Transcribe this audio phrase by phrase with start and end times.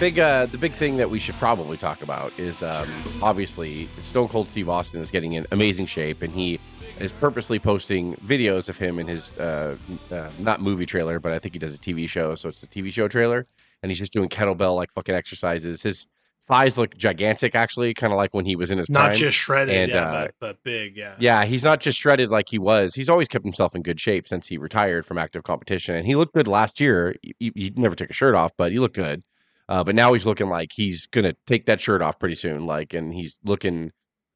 [0.00, 2.88] big uh, the big thing that we should probably talk about is um,
[3.22, 6.58] obviously Stone Cold Steve Austin is getting in amazing shape, and he
[6.98, 9.76] is purposely posting videos of him in his uh,
[10.10, 12.66] uh, not movie trailer, but I think he does a TV show, so it's a
[12.66, 13.44] TV show trailer,
[13.82, 15.82] and he's just doing kettlebell like fucking exercises.
[15.82, 16.06] His
[16.46, 19.16] thighs look gigantic, actually, kind of like when he was in his Not prime.
[19.16, 21.14] just shredded, And, yeah, uh, but, but big, yeah.
[21.18, 22.94] Yeah, he's not just shredded like he was.
[22.94, 26.16] He's always kept himself in good shape since he retired from active competition, and he
[26.16, 27.14] looked good last year.
[27.38, 29.22] He, he never took a shirt off, but he looked good.
[29.70, 32.66] Uh, but now he's looking like he's gonna take that shirt off pretty soon.
[32.66, 33.92] Like, and he's looking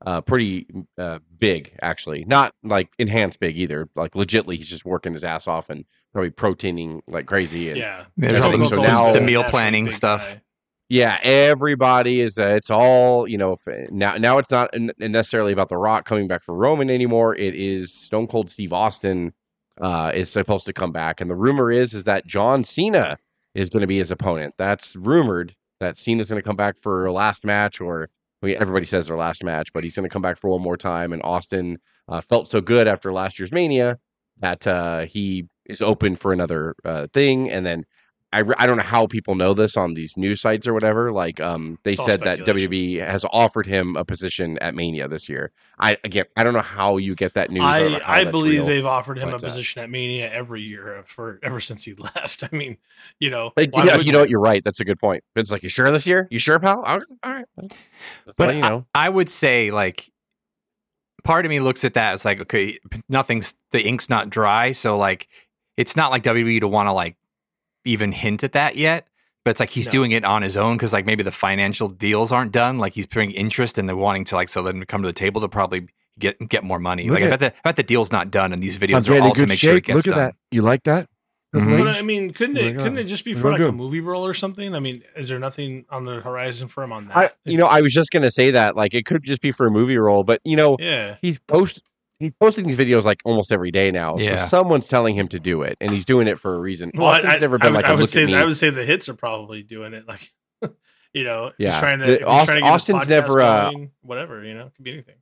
[0.07, 0.67] uh, pretty
[0.97, 2.25] uh, big, actually.
[2.27, 3.89] Not like enhanced big either.
[3.97, 7.69] Like, legitly, he's just working his ass off and probably proteining like crazy.
[7.69, 8.05] And Yeah.
[8.17, 10.27] There's all all the- the, so now- the meal planning stuff.
[10.35, 10.41] guy.
[10.91, 12.39] Yeah, everybody is.
[12.39, 13.57] Uh, it's all you know.
[13.91, 17.35] Now, now it's not necessarily about The Rock coming back for Roman anymore.
[17.35, 19.33] It is Stone Cold Steve Austin
[19.81, 23.19] uh, is supposed to come back, and the rumor is is that John Cena
[23.55, 24.55] is going to be his opponent.
[24.59, 28.09] That's rumored that Cena's going to come back for last match, or
[28.43, 30.63] I mean, everybody says their last match, but he's going to come back for one
[30.63, 31.13] more time.
[31.13, 33.99] And Austin uh, felt so good after last year's Mania
[34.41, 37.85] that uh, he is open for another uh, thing, and then.
[38.35, 41.13] I, re- I don't know how people know this on these news sites or whatever.
[41.13, 42.71] Like, um, they said that speculation.
[42.71, 45.53] WWE has offered him a position at Mania this year.
[45.79, 47.63] I again, I don't know how you get that news.
[47.63, 48.67] I, I, how I that's believe real.
[48.67, 51.95] they've offered him but, a uh, position at Mania every year for ever since he
[51.99, 52.43] left.
[52.43, 52.77] I mean,
[53.21, 54.31] you know, Like, why yeah, you know what?
[54.31, 54.65] You're right.
[54.65, 55.23] That's a good point.
[55.37, 56.27] Vince's like, you sure this year?
[56.31, 56.83] You sure, pal?
[56.83, 57.07] All right.
[57.23, 57.47] All right.
[57.57, 58.85] That's But you know.
[58.95, 60.11] I would say like
[61.23, 64.99] part of me looks at that as like okay, nothing's the ink's not dry, so
[64.99, 65.29] like
[65.77, 67.17] it's not like WWE to want to like
[67.85, 69.07] even hint at that yet.
[69.45, 69.93] But it's like he's No.
[69.93, 72.79] doing it on his own because like maybe the financial deals aren't done.
[72.79, 75.41] Like he's putting interest and they're wanting to like so then come to the table
[75.43, 75.87] to probably
[76.19, 77.05] get get more money.
[77.11, 79.21] Look like I bet the I bet the deal's not done and these videos are
[79.21, 80.19] all to make sure it gets Look at done.
[80.19, 80.37] that.
[80.51, 81.09] You like that?
[81.55, 81.85] Mhm.
[81.85, 83.73] But I mean, couldn't Oh it couldn't it just be We're for not like a
[83.73, 84.75] movie role or something?
[84.75, 87.17] I mean, is there nothing on the horizon for him on that?
[87.17, 88.77] I, Is- you know, I was just gonna say that.
[88.77, 91.81] Like, it could just be for a movie role, but you know, yeah, he's post
[92.25, 94.17] he's posting these videos like almost every day now.
[94.19, 94.37] Yeah.
[94.43, 96.91] So someone's telling him to do it, and he's doing it for a reason.
[96.95, 98.35] Well, I- Austin's I, never been would- like I a would look say at me.
[98.35, 100.07] I would say the hits are probably doing it.
[100.09, 100.29] Like,
[101.13, 101.81] you know, if he's Yeah.
[101.81, 103.71] trying to, The- he's Aust- trying to get Austin's podcast never, uh,
[104.03, 104.45] whatever.
[104.45, 105.15] You know, it could be anything.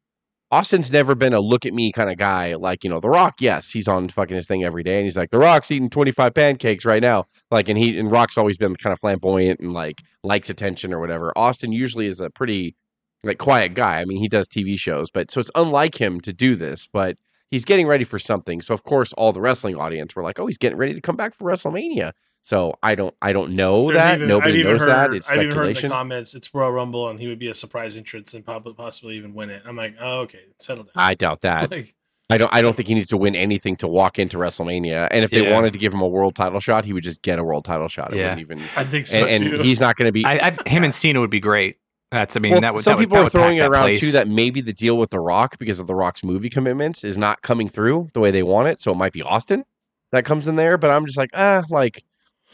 [0.51, 2.57] Austin's never been a look at me kind of guy.
[2.57, 4.97] Like, you know, The Rock, yes, he's on fucking his thing every day.
[4.97, 7.25] And he's like, The Rock's eating 25 pancakes right now.
[7.51, 11.01] Like, and he, and Rock's always been kind of flamboyant and like likes attention or
[11.01, 11.33] whatever.
[11.37, 12.77] Austin usually is a pretty
[13.25, 14.01] like quiet guy.
[14.01, 17.17] I mean, he does TV shows, but so it's unlike him to do this, but
[17.51, 18.61] he's getting ready for something.
[18.63, 21.17] So, of course, all the wrestling audience were like, Oh, he's getting ready to come
[21.17, 22.13] back for WrestleMania.
[22.45, 24.17] So I don't, I don't know There's that.
[24.17, 25.15] even- Nobody I've even knows heard, that.
[25.15, 27.55] It's I've even heard in the comments it's Royal Rumble and he would be a
[27.55, 29.63] surprise entrance and probably possibly even win it.
[29.65, 30.93] I'm like, oh, okay, settle down.
[30.97, 31.71] I doubt that.
[32.31, 32.55] Like, I don't.
[32.55, 35.07] I don't think he needs to win anything to walk into WrestleMania.
[35.11, 35.53] And if they Yeah.
[35.53, 37.89] wanted to give him a world title shot, he would just get a world title
[37.89, 38.15] shot.
[38.15, 38.23] It Yeah.
[38.35, 38.61] wouldn't even.
[38.75, 39.55] I think so And, too.
[39.57, 40.25] and he's not going to be.
[40.25, 41.77] I, I, him and Cena would be great.
[42.13, 44.01] That's I mean well, that would some that people that are throwing it around place.
[44.01, 47.17] too that maybe the deal with The Rock because of The Rock's movie commitments is
[47.17, 48.83] not coming through the way they want it.
[48.83, 49.65] So it might be Austin
[50.11, 50.77] that comes in there.
[50.77, 52.05] But I'm just like, ah, like,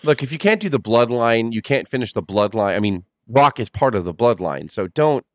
[0.04, 2.76] look, if you can't do the bloodline, you can't finish the bloodline.
[2.76, 5.26] I mean, Rock is part of the bloodline, so don't.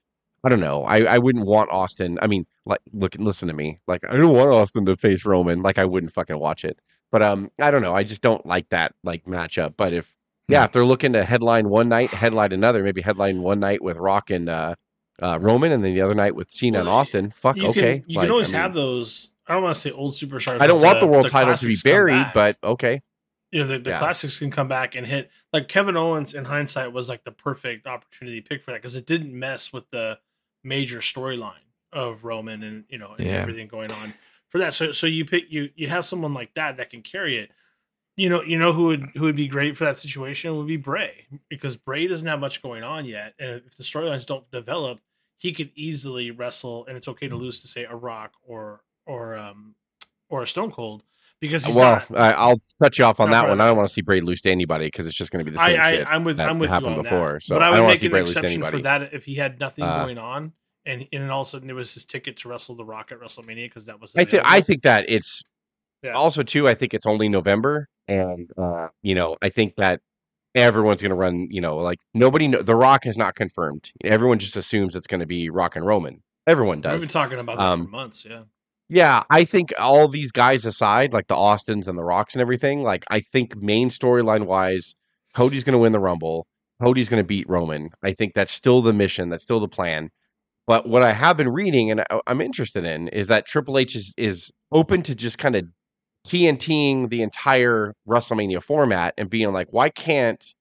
[0.46, 0.84] I don't know.
[0.84, 2.18] I, I wouldn't want Austin.
[2.22, 3.80] I mean, like, look, listen to me.
[3.88, 5.62] Like, I don't want Austin to face Roman.
[5.62, 6.80] Like, I wouldn't fucking watch it.
[7.12, 7.94] But um, I don't know.
[7.94, 9.76] I just don't like that like matchup.
[9.78, 10.14] But if
[10.48, 10.64] yeah, No.
[10.66, 14.30] if they're looking to headline one night, headline another, maybe headline one night with Rock
[14.30, 14.76] and uh,
[15.22, 17.32] uh, Roman, and then the other night with Cena and Austin.
[17.32, 18.00] Fuck, you okay.
[18.00, 19.32] Can, you Like, can always I mean, have those.
[19.48, 20.62] I don't want to say old superstars.
[20.62, 23.02] I don't want the world title to be buried, but okay.
[23.52, 24.00] you know the, the Yeah.
[24.00, 25.30] classics can come back and hit.
[25.52, 29.06] Like Kevin Owens, in hindsight, was like the perfect opportunity pick for that because it
[29.06, 30.18] didn't mess with the
[30.64, 31.52] major storyline
[31.92, 33.34] of Roman and you know and Yeah.
[33.34, 34.14] everything going on
[34.50, 34.74] for that.
[34.74, 37.52] So so you pick you you have someone like that that can carry it.
[38.16, 40.78] You know you know who would who would be great for that situation would be
[40.78, 45.00] Bray because Bray doesn't have much going on yet, and if the storylines don't develop,
[45.40, 49.36] he could easily wrestle, and it's okay to lose to say a Rock or or
[49.36, 49.74] um
[50.30, 51.04] or a Stone Cold
[51.40, 52.36] because he's well, not.
[52.38, 53.60] I'll cut you off on that one.
[53.60, 55.56] I don't want to see Bray lose to anybody because it's just going to be
[55.56, 56.08] the same I, shit.
[56.08, 57.44] I, I'm with that I'm with you happened on before, that.
[57.44, 59.36] so but I I don't would make see an Bray exception for that if he
[59.36, 60.54] had nothing Uh, going on,
[60.86, 63.20] and and all of a sudden it was his ticket to wrestle The Rock at
[63.20, 65.42] WrestleMania because that was I think I think that it's
[66.04, 66.14] Yeah.
[66.14, 66.70] also too.
[66.70, 70.02] I think it's only November, and uh, you know, I think that
[70.56, 71.48] everyone's going to run.
[71.50, 72.48] You know, like nobody.
[72.48, 73.92] Know, the Rock has not confirmed.
[74.04, 76.22] Everyone just assumes it's going to be Rock and Roman.
[76.48, 76.94] Everyone does.
[76.94, 78.26] We've been talking about that Um, for months.
[78.30, 78.44] Yeah,
[78.90, 82.82] Yeah, I think all these guys aside, like the Austins and the Rocks and everything,
[82.84, 84.94] like I think main storyline wise,
[85.34, 86.48] Cody's going to win the Rumble.
[86.82, 87.92] Cody's going to beat Roman.
[88.04, 89.30] I think that's still the mission.
[89.30, 90.10] That's still the plan.
[90.68, 93.96] But what I have been reading and I- I'm interested in is that Triple H
[93.96, 95.66] is is open to just kind of
[96.28, 100.54] TNTing the entire WrestleMania format and being like, why can't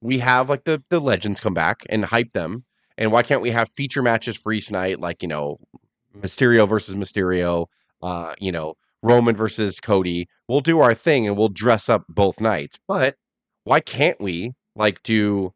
[0.00, 2.64] we have like the the legends come back and hype them?
[2.98, 5.58] And why can't we have feature matches for each night, like you know,
[6.18, 7.66] Mysterio versus Mysterio,
[8.02, 10.28] uh, you know, Roman versus Cody?
[10.48, 12.78] We'll do our thing and we'll dress up both nights.
[12.86, 13.16] But
[13.64, 15.52] why can't we like do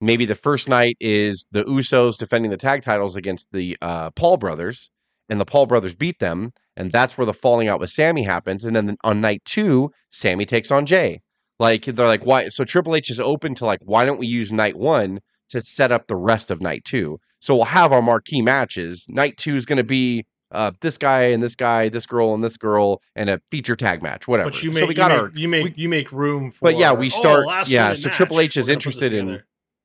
[0.00, 4.36] maybe the first night is the Usos defending the tag titles against the uh, Paul
[4.36, 4.90] brothers,
[5.28, 8.64] and the Paul brothers beat them, and that's where the falling out with Sammy happens.
[8.64, 11.20] And then on night two, Sammy takes on Jay.
[11.58, 12.48] Like they're like, why?
[12.48, 15.20] So Triple H is open to like, why don't we use night one
[15.50, 17.18] to set up the rest of night two?
[17.40, 19.04] So we'll have our marquee matches.
[19.08, 22.42] Night two is going to be uh, this guy and this guy, this girl and
[22.44, 24.50] this girl, and a feature tag match, whatever.
[24.50, 26.50] But you make so we you got make, our you make we- you make room
[26.50, 26.58] for.
[26.62, 28.16] But yeah, we oh, start- last yeah, so match.
[28.16, 29.42] Triple H is We're gonna put this interested in-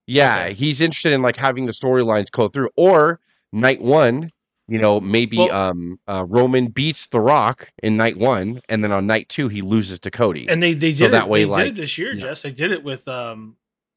[0.07, 0.53] Yeah, Okay.
[0.55, 2.69] he's interested in like having the storylines go through.
[2.75, 3.19] Or
[3.53, 4.31] night one,
[4.67, 8.91] you know, maybe Well- um uh, Roman beats The Rock in night one, and then
[8.91, 10.47] on night two he loses to Cody.
[10.49, 12.21] and they they did So it, that way, they like, this year, yeah.
[12.21, 12.41] Jess.
[12.41, 13.55] They did it with um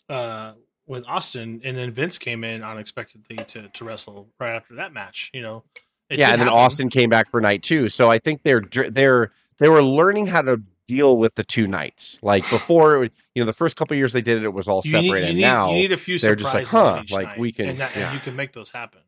[0.08, 0.52] uh
[0.86, 5.30] with Austin, and then Vince came in unexpectedly to to wrestle right after that match.
[5.32, 5.64] You know,
[6.08, 6.48] It yeah, and then.
[6.48, 7.88] Austin came back for night two.
[7.88, 12.18] So I think they're they're they were learning how to deal with the two nights.
[12.22, 14.82] Like before, was- you know, the first couple years they did it, it was all
[14.84, 17.10] You separate, need, you and need, now you need a few they're just like, surprises
[17.10, 18.06] huh, like, night, we can- and, that, yeah.
[18.08, 19.00] and you can make those happen.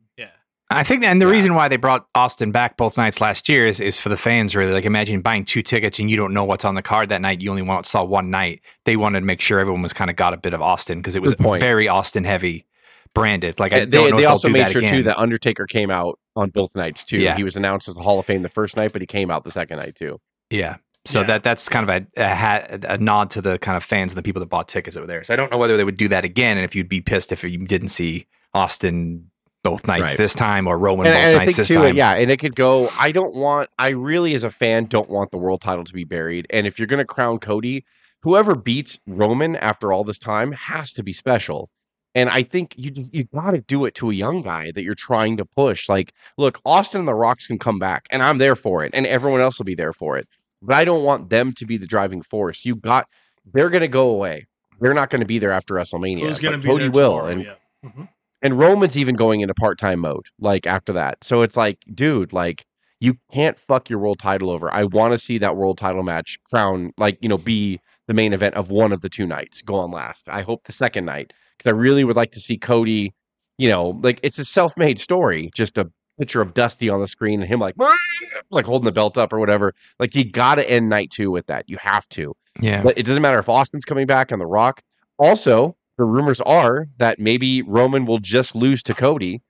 [0.74, 1.32] Yeah, I think, and the Yeah.
[1.32, 4.54] reason why they brought Austin back both nights last year is, is for the fans.
[4.56, 7.20] Really, like imagine buying two tickets and you don't know what's on the card that
[7.20, 7.40] night.
[7.40, 8.60] You only want, saw one night.
[8.84, 11.16] They wanted to make sure everyone was kind of got a bit of Austin because
[11.16, 12.66] it was very Austin heavy
[13.14, 13.60] branded.
[13.60, 14.94] Like I they, don't they know they'll also made sure again.
[14.94, 17.18] too that Undertaker came out on both nights too.
[17.18, 17.36] Yeah.
[17.36, 19.44] He was announced as the Hall of Fame the first night, but he came out
[19.44, 20.18] the second night too.
[20.50, 20.76] Yeah.
[21.04, 21.26] So Yeah.
[21.26, 24.18] that that's kind of a, a, hat, a nod to the kind of fans and
[24.18, 25.24] the people that bought tickets that were there.
[25.24, 27.32] So I don't know whether they would do that again, and if you'd be pissed
[27.32, 29.30] if you didn't see Austin
[29.62, 30.18] both nights Right.
[30.18, 31.96] this time or Roman and, both and I nights think this too, time.
[31.96, 32.90] yeah, and it could go.
[32.98, 33.70] I don't want.
[33.78, 36.46] I really, as a fan, don't want the world title to be buried.
[36.50, 37.84] And if you're going to crown Cody,
[38.20, 41.70] whoever beats Roman after all this time has to be special.
[42.14, 44.82] And I think you just you got to do it to a young guy that
[44.82, 45.88] you're trying to push.
[45.88, 49.06] Like, look, Austin and the Rocks can come back, and I'm there for it, and
[49.06, 50.28] everyone else will be there for it.
[50.60, 52.64] But I don't want them to be the driving force.
[52.64, 53.08] You got.
[53.54, 54.46] They're going to go away.
[54.80, 56.20] They're not going to be there after WrestleMania.
[56.20, 57.26] who's going to be Cody there will, tomorrow?
[57.28, 57.54] and yeah.
[57.84, 58.08] Mhm.
[58.42, 61.22] And Roman's even going into part time mode, like after that.
[61.22, 62.64] So it's like, dude, like
[63.02, 64.72] you can't fuck your world title over.
[64.72, 68.32] I want to see that world title match crown, like, you know, be the main
[68.32, 70.28] event of one of the two nights, go on last.
[70.28, 73.12] I hope the second night, because I really would like to see Cody,
[73.58, 77.08] you know, like it's a self made story, just a picture of Dusty on the
[77.08, 77.74] screen and him like,
[78.52, 79.74] like holding the belt up or whatever.
[79.98, 81.64] Like, you got to end night two with that.
[81.68, 82.34] You have to.
[82.60, 82.84] yeah.
[82.84, 84.80] But it doesn't matter if Austin's coming back on The Rock.
[85.18, 89.40] Also, the rumors are that maybe Roman will just lose to Cody,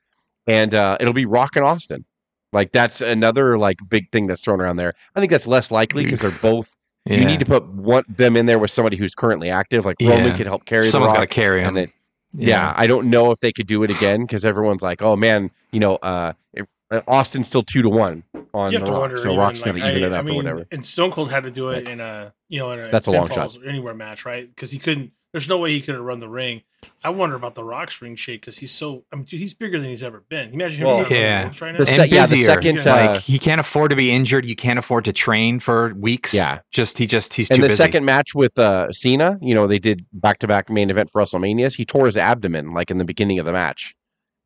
[0.47, 2.05] and uh, it'll be Rock and Austin.
[2.53, 4.93] Like that's another like big thing that's thrown around there.
[5.17, 6.77] I think that's less likely because they're both.
[7.07, 9.87] You need to put one them in there with somebody who's currently active.
[9.87, 10.11] Like Yeah.
[10.11, 11.69] Roman could help carry Someone's got to carry him.
[11.69, 11.93] and then,
[12.35, 12.75] yeah.
[12.77, 15.81] I don't know if they could do it again because everyone's like, oh man, you
[15.81, 18.23] know, uh, if, uh, Austin's still two to one
[18.53, 19.17] on the Rock, wonder.
[19.17, 20.67] so even, Rock's like, gonna even I, it I up mean, or whatever.
[20.71, 23.11] And Stone Cold had to do it in a you know in a That's a
[23.11, 24.47] long pinfalls or anywhere match, right?
[24.55, 25.13] Because he couldn't.
[25.33, 26.63] There's no way he could have run the ring.
[27.05, 29.05] I wonder about the Rock's ring shake because he's so.
[29.13, 30.53] I mean, dude, he's bigger than he's ever been.
[30.53, 31.45] Imagine him Well, yeah.
[31.61, 31.73] right now.
[31.73, 32.47] The and se- yeah, the busier.
[32.47, 34.45] second, like uh, he can't afford to be injured.
[34.45, 36.35] You can't afford to train for weeks.
[36.35, 36.59] Yeah.
[36.71, 37.77] just he just he's too and the busy.
[37.77, 41.23] second match with uh Cena, you know, they did back to back main event for
[41.23, 41.75] WrestleManias.
[41.77, 43.95] He tore his abdomen like in the beginning of the match.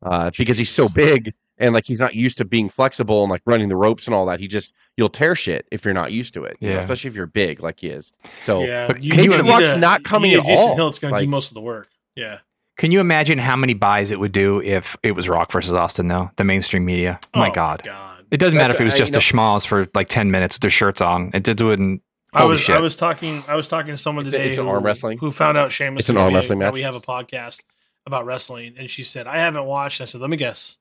[0.05, 3.41] Uh because he's so big and like he's not used to being flexible and like
[3.45, 4.39] running the ropes and all that.
[4.39, 6.57] He just you'll tear shit if you're not used to it.
[6.59, 8.13] you know, especially if you're big like he is.
[8.39, 10.75] So yeah, but you maybe need The Rock's you not coming a at Jason all.
[10.75, 11.89] Hill, it's going to do most of the work.
[12.15, 12.39] Yeah.
[12.77, 16.07] Can you imagine how many buys it would do if it was Rock versus Austin
[16.09, 16.29] though?
[16.35, 17.19] The mainstream media.
[17.33, 17.81] Oh, my god.
[17.83, 18.25] God.
[18.29, 20.29] It doesn't matter That's- if it was I- just you a schmalls for like ten
[20.31, 21.31] minutes with their shirts on.
[21.33, 22.01] It did wouldn't.
[22.33, 22.75] I was shit.
[22.75, 24.83] I was talking I was talking to someone It's a- today it's an who, arm
[24.83, 25.17] wrestling?
[25.17, 26.73] who found out Sheamus It's an and arm wrestling match?
[26.73, 27.63] We have a podcast
[28.05, 30.01] about wrestling, and she said I haven't watched.
[30.01, 30.77] I said let me guess,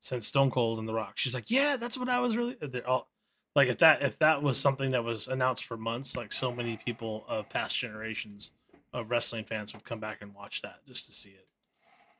[0.00, 1.14] since Stone Cold and The Rock.
[1.16, 2.56] She's like, yeah, that's what I was really.
[2.86, 3.08] All,
[3.54, 6.76] like if that if that was something that was announced for months, like so many
[6.76, 8.52] people of past generations
[8.92, 11.46] of wrestling fans would come back and watch that just to see it.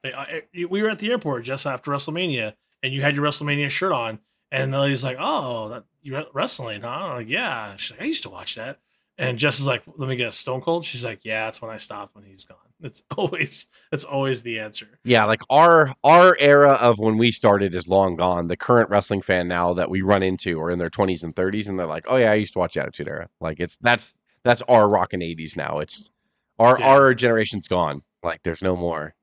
[0.03, 3.25] They, uh, I, we were at the airport just after WrestleMania, and you had your
[3.25, 7.77] WrestleMania shirt on, and the lady's like, "Oh, that you wrestling, huh?" I'm like, "Yeah."
[7.77, 8.79] She's like, "I used to watch that."
[9.19, 11.79] And Jess is like, "Let me guess, Stone Cold." She's like, "Yeah, that's when I
[11.79, 14.87] stopped when he's gone." It's always that's always the answer.
[15.05, 18.49] yeah, like our our era of when we started is long gone.
[18.49, 21.69] The current wrestling fan now that we run into are in their twenties and thirties
[21.69, 23.29] and they're like, Oh yeah, I used to watch the Attitude Era.
[23.41, 24.15] Like it's that's
[24.45, 25.79] that's our rockin' eighties now.
[25.79, 26.11] It's
[26.59, 26.87] our Yeah.
[26.89, 28.03] our generation's gone.
[28.23, 29.15] Like there's no more.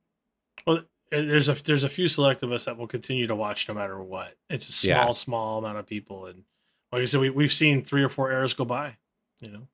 [0.65, 0.81] Well, uh,
[1.21, 4.01] there's a there's a few select of us that will continue to watch no matter
[4.01, 4.33] what.
[4.49, 5.11] It's a small Yeah.
[5.11, 6.43] small amount of people, and
[6.91, 8.97] like I said, we we've seen three or four eras go by.
[9.41, 9.67] You know,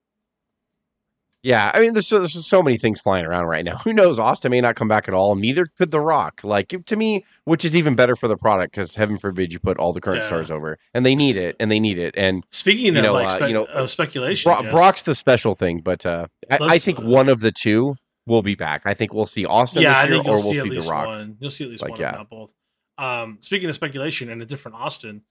[1.42, 3.78] Yeah, I mean, there's so, there's so many things flying around right now.
[3.86, 4.20] Who knows?
[4.20, 5.36] Austin may not come back at all.
[5.36, 6.42] Neither could The Rock.
[6.44, 9.78] Like to me, which is even better for the product because heaven forbid you put
[9.78, 10.28] all the current Yeah.
[10.28, 12.14] stars over, and they need it, and they need it.
[12.18, 15.16] And Speaking You of know, like uh, spe- you know, of speculation, Bro- Brock's the
[15.16, 17.96] special thing, but uh, I, I think uh, one of the two
[18.28, 18.82] will be back.
[18.86, 20.88] I think we'll see Austin yeah, I this year, think or we'll see see least
[20.88, 21.08] The Rock.
[21.08, 21.38] one.
[21.40, 22.10] You'll see at least Like, one, yeah.
[22.12, 22.54] if not both.
[22.98, 25.22] Um, speaking of speculation and a different Austin,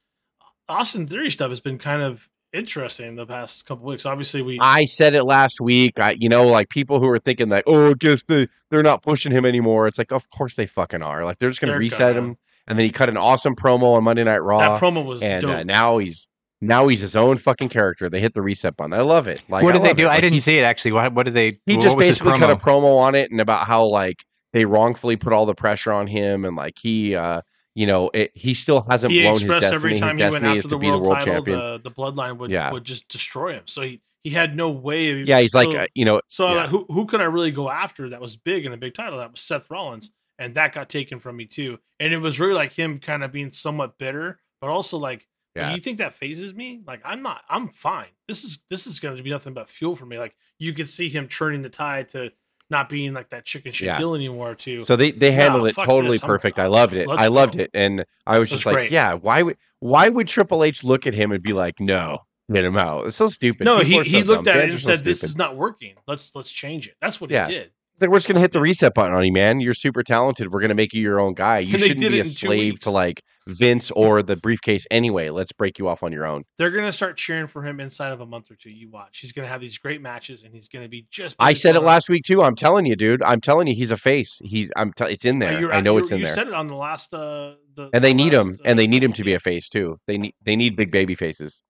[0.71, 4.07] Austin theory stuff has been kind of interesting the past couple weeks.
[4.07, 5.99] Obviously, we I said it last week.
[6.00, 9.02] I, you know, like people who are thinking that, oh, I guess they they're not
[9.02, 9.87] pushing him anymore.
[9.87, 11.25] It's like, of course they fucking are.
[11.25, 12.28] Like they're just gonna They're reset gonna.
[12.28, 12.37] him,
[12.67, 15.43] and then he cut an awesome promo on Monday Night Raw, that promo was and
[15.43, 15.50] dope.
[15.61, 16.26] uh, now he's
[16.61, 18.09] now he's his own fucking character.
[18.11, 18.93] They hit the reset button.
[18.93, 19.43] I love it.
[19.49, 20.05] Like, what did they do?
[20.05, 20.07] it.
[20.07, 20.93] I Like, didn't he- see it actually.
[20.93, 21.59] What, what did they?
[21.67, 22.81] He just basically cut a promo?
[22.83, 26.45] promo on it and about how like they wrongfully put all the pressure on him,
[26.47, 27.43] and like he, uh,
[27.78, 29.75] you know, it, he still hasn't he blown his destiny.
[29.76, 31.58] every His time destiny is to the be the world, title, champion.
[31.58, 32.73] the, the bloodline would Yeah.
[32.73, 33.62] would just destroy him.
[33.66, 35.20] So he, he had no way.
[35.20, 36.54] Of, yeah, he's like, uh, you know, so yeah.
[36.62, 39.18] like, who who could I really go after that was big in a big title?
[39.18, 41.78] That was Seth Rollins, and that got taken from me too.
[42.00, 45.73] And it was really like him kind of being somewhat bitter, but also like, Yeah.
[45.73, 46.82] you think that fazes me?
[46.87, 47.42] Like I'm not.
[47.49, 48.08] I'm fine.
[48.26, 50.18] This is this is going to be nothing but fuel for me.
[50.18, 52.32] Like you could see him turning the tide to
[52.71, 53.99] not being like that chicken shit Yeah.
[53.99, 54.55] heel anymore.
[54.55, 54.81] Too.
[54.81, 56.23] So they they handled it totally this.
[56.23, 56.59] I'm- perfect.
[56.59, 57.09] I loved it.
[57.09, 57.63] I loved go.
[57.65, 58.91] it, and I was That's just like, great.
[58.91, 59.15] yeah.
[59.15, 62.19] Why would why would Triple H look at him and be like, no,
[62.53, 63.07] get him out?
[63.07, 63.65] It's so stupid.
[63.65, 64.57] no, People he so he looked dumb.
[64.59, 65.31] at it and so said, "This stupid.
[65.31, 65.95] is not working.
[66.07, 67.47] Let's let's change it." That's what Yeah.
[67.47, 67.71] he did.
[67.95, 69.61] It's like we're just gonna hit the reset button on you, man.
[69.61, 70.53] You're super talented.
[70.53, 71.59] We're gonna make you your own guy.
[71.61, 75.31] You And shouldn't be a slave to like Vince or the briefcase anyway.
[75.31, 76.45] Let's break you off on your own.
[76.59, 78.71] They're gonna start cheering for him inside of a month or two.
[78.71, 79.19] You watch.
[79.19, 81.35] He's gonna have these great matches, and he's gonna be just.
[81.38, 82.43] I said it last week too.
[82.43, 83.23] I'm telling you, dude.
[83.23, 84.40] I'm telling you, he's a face.
[84.45, 84.71] He's.
[84.76, 84.93] I'm.
[84.93, 85.73] T- it's in Uh, there.
[85.73, 86.33] I know it's in you there.
[86.33, 87.12] You said it on the last.
[87.14, 89.35] Uh, the, and they the need last, him, uh, and they need him to be
[89.35, 89.99] a face too.
[90.07, 90.35] They need.
[90.45, 91.62] They need big baby faces.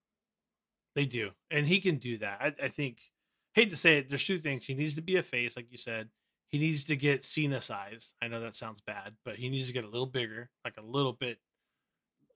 [0.95, 2.37] They do, and he can do that.
[2.41, 2.99] I, I think.
[3.55, 4.65] Hate to say it, there's two things.
[4.65, 6.09] He needs to be a face, like you said.
[6.49, 8.13] He needs to get Cena size.
[8.21, 10.83] I know that sounds bad, but he needs to get a little bigger, like a
[10.83, 11.39] little bit,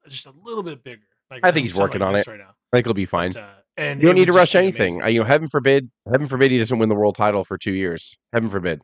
[0.07, 1.01] just a little bit bigger.
[1.31, 2.27] Like I think he's working like on it.
[2.27, 2.53] right now.
[2.71, 3.31] I think he'll be fine.
[3.31, 5.01] But, uh, and you don't need to rush anything.
[5.07, 5.89] You know, heaven forbid.
[6.11, 8.15] Heaven forbid he doesn't win the world title for two years.
[8.31, 8.81] Heaven forbid.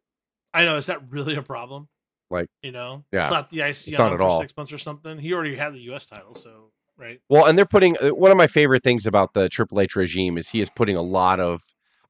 [0.53, 0.77] I know.
[0.77, 1.87] Is that really a problem?
[2.31, 4.39] Like, you know, yeah, slap the IC it's on not at for all.
[4.39, 5.17] six months or something.
[5.17, 6.05] He already had the U.S.
[6.05, 7.19] title, so right.
[7.27, 10.37] Well, and they're putting uh, one of my favorite things about the Triple H regime
[10.37, 11.63] is he is putting a lot of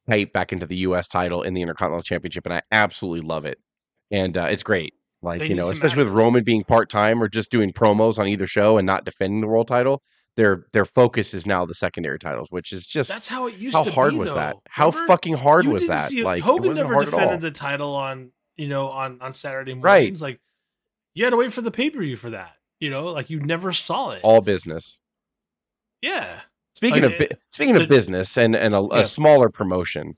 [0.09, 1.07] hype back into the U.S.
[1.07, 3.59] title in the Intercontinental Championship, and I absolutely love it.
[4.11, 4.93] And uh, it's great.
[5.21, 6.13] Like They you know, especially with.
[6.13, 9.47] Roman being part time or just doing promos on either show and not defending the
[9.47, 10.01] world title.
[10.37, 13.75] Their their focus is now the secondary titles, which is just That's how it used
[13.75, 14.19] to be how to hard be.
[14.19, 14.55] was that?
[14.69, 15.07] How Remember?
[15.07, 16.13] fucking hard You was that?
[16.13, 16.23] it.
[16.23, 17.19] Like it Hogan never hard at all.
[17.19, 19.81] defended the title on you know on on Saturday Right.
[20.03, 20.21] mornings.
[20.21, 20.39] Like
[21.15, 22.53] you had to wait for the pay per view for that.
[22.79, 24.21] You know, like you never saw it.
[24.23, 24.99] All business.
[26.01, 26.41] yeah,
[26.75, 28.99] Speaking Like, of bu- speaking of business and and a, Yeah.
[28.99, 30.15] a smaller promotion,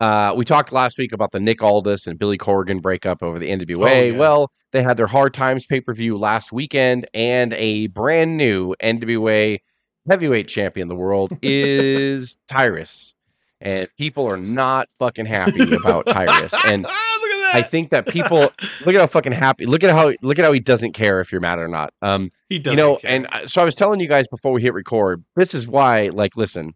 [0.00, 3.48] uh, we talked last week about the Nick Aldis and Billy Corgan breakup over the
[3.50, 3.90] NWA.
[3.90, 4.18] Oh, yeah.
[4.18, 8.74] Well, they had their Hard Times pay per view last weekend, and a brand new
[8.82, 9.60] NWA
[10.08, 13.14] heavyweight champion of the world is Tyrus,
[13.60, 16.52] and people are not fucking happy about Tyrus.
[16.64, 18.50] And look at I think that people
[18.84, 19.64] look at how fucking happy.
[19.64, 21.94] Look at how look at how he doesn't care if you're mad or not.
[22.02, 23.10] Um, he doesn't know care.
[23.10, 26.36] and so i was telling you guys before we hit record this is why like
[26.36, 26.74] listen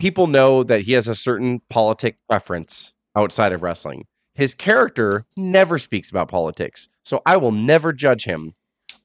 [0.00, 4.06] people know that he has a certain politic preference outside of wrestling.
[4.34, 8.54] His character never speaks about politics so i will never judge him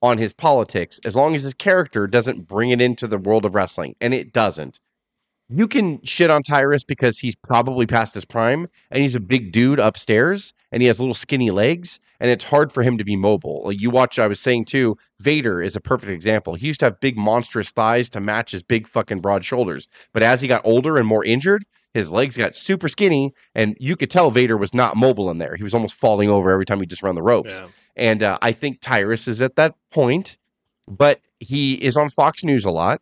[0.01, 3.55] on his politics as long as his character doesn't bring it into the world of
[3.55, 4.79] wrestling and it doesn't
[5.49, 9.51] you can shit on Tyrus because he's probably past his prime and he's a big
[9.51, 13.15] dude upstairs and he has little skinny legs and it's hard for him to be
[13.15, 13.63] mobile.
[13.65, 16.55] Like you watch, I was saying too, Vader is a perfect example.
[16.55, 19.87] He used to have big monstrous thighs to match his big fucking broad shoulders.
[20.13, 23.95] But as he got older and more injured, his legs got super skinny and you
[23.95, 25.55] could tell Vader was not mobile in there.
[25.55, 27.59] He was almost falling over every time he just run the ropes.
[27.59, 27.67] yeah.
[27.97, 30.37] And uh, I think Tyrus is at that point,
[30.87, 33.01] but he is on Fox News a lot.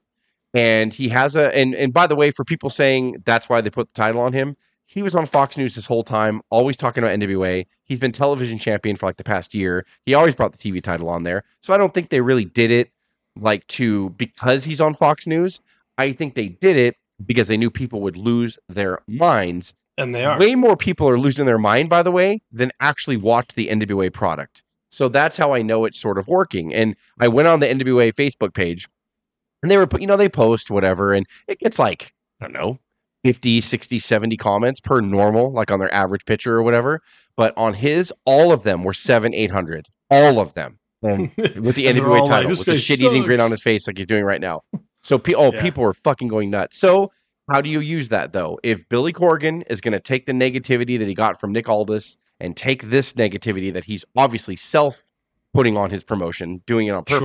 [0.53, 3.69] And he has a and and by the way, for people saying that's why they
[3.69, 4.55] put the title on him,
[4.85, 7.65] he was on Fox News this whole time, always talking about NWA.
[7.85, 9.85] He's been television champion for like the past year.
[10.05, 11.43] He always brought the TV title on there.
[11.61, 12.91] So I don't think they really did it
[13.35, 15.59] like to because he's on Fox News.
[15.97, 20.25] I think they did it because they knew people would lose their minds and they
[20.25, 20.39] are.
[20.39, 24.11] Way more people are losing their mind, by the way, than actually watch the NWA
[24.11, 24.63] product.
[24.91, 26.73] So that's how I know it's sort of working.
[26.73, 28.87] And I went on the NWA Facebook page
[29.63, 32.53] and they were, put- you know, they post whatever and it gets like, I don't
[32.53, 32.77] know,
[33.23, 37.01] 50, 60, 70 comments per normal, like on their average picture or whatever.
[37.35, 39.87] But on his, all of them were seven, 800.
[40.11, 40.77] All of them.
[41.01, 41.35] With
[41.75, 44.07] the NWA all like, title, with the shit eating grin on his face like he's
[44.07, 44.61] doing right now.
[45.03, 45.61] So, pe- oh, Yeah.
[45.61, 46.77] people are fucking going nuts.
[46.77, 47.11] So
[47.49, 48.57] How do you use that though?
[48.63, 52.15] If Billy Corgan is going to take the negativity that he got from Nick Aldis
[52.39, 55.03] and take this negativity that he's obviously self
[55.53, 57.19] putting on his promotion, doing it on Sure.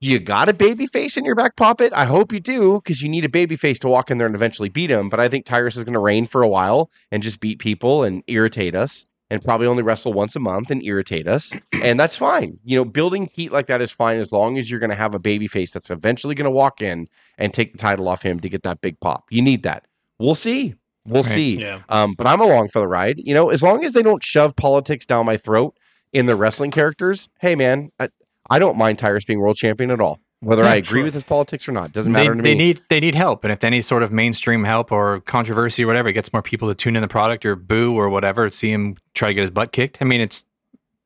[0.00, 1.92] You got a baby face in your back pocket?
[1.94, 4.36] I hope you do, because you need a baby face to walk in there and
[4.36, 5.08] eventually beat him.
[5.08, 8.04] But I think Tyrus is going to reign for a while and just beat people
[8.04, 11.52] and irritate us and probably only wrestle once a month and irritate us.
[11.82, 12.58] And that's fine.
[12.64, 15.14] You know, building heat like that is fine as long as you're going to have
[15.14, 18.38] a baby face that's eventually going to walk in and take the title off him
[18.40, 19.24] to get that big pop.
[19.30, 19.86] You need that.
[20.18, 20.74] We'll see.
[21.06, 21.32] We'll Right.
[21.32, 21.60] see.
[21.60, 21.80] Yeah.
[21.88, 23.18] Um, but I'm along for the ride.
[23.18, 25.76] You know, as long as they don't shove politics down my throat
[26.12, 28.08] in the wrestling characters, hey man, I,
[28.50, 30.20] I don't mind Tyrus being world champion at all.
[30.40, 31.04] Whether Yeah, I agree sure.
[31.04, 32.58] with his politics or not doesn't They, matter to they me.
[32.58, 36.12] need they need help, and if any sort of mainstream help or controversy or whatever
[36.12, 39.28] gets more people to tune in the product or boo or whatever, see him try
[39.28, 39.98] to get his butt kicked.
[40.02, 40.44] I mean, it's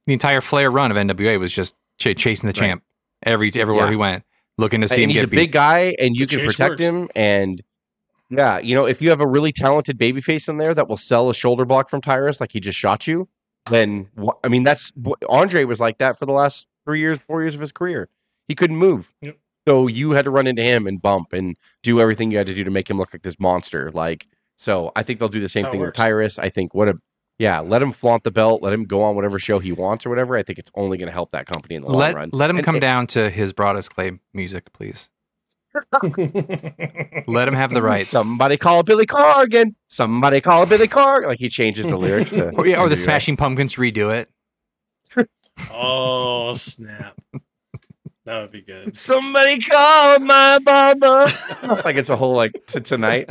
[0.06, 2.68] the entire Flair run of NWA was just ch- chasing the Right.
[2.70, 2.82] champ
[3.22, 3.90] every everywhere Yeah.
[3.90, 4.24] he went,
[4.58, 5.36] looking to see him and he's get a beat.
[5.36, 6.80] big guy, and you The can protect works.
[6.82, 7.08] him.
[7.14, 7.62] And
[8.30, 11.30] yeah, you know, if you have a really talented babyface in there that will sell
[11.30, 13.28] a shoulder block from Tyrus, like he just shot you,
[13.70, 14.08] then
[14.42, 14.92] I mean, that's
[15.28, 18.08] Andre was like that for the last three years, four years of his career.
[18.48, 19.12] He couldn't move.
[19.22, 19.36] Yep.
[19.68, 22.54] So you had to run into him and bump and do everything you had to
[22.54, 23.90] do to make him look like this monster.
[23.92, 25.94] Like, so I think they'll do the same That's how thing with.
[25.94, 26.38] Tyrus.
[26.38, 26.94] I think what a
[27.38, 30.10] yeah, let him flaunt the belt, let him go on whatever show he wants or
[30.10, 30.36] whatever.
[30.36, 32.30] I think it's only going to help that company in the long run.
[32.32, 35.08] let him And- come and- down to his broadest clay music, please.
[37.28, 38.08] Let him have the rights.
[38.08, 39.74] Somebody call Billy Corgan.
[39.88, 41.26] Somebody call Billy Corgan.
[41.26, 43.04] Like he changes the lyrics to Or, yeah, or the NWA.
[43.04, 44.28] Smashing Pumpkins redo it.
[45.72, 47.18] Oh snap!
[48.24, 48.96] That would be good.
[48.96, 51.26] Somebody call my mama.
[51.84, 53.30] like it's a whole like to tonight.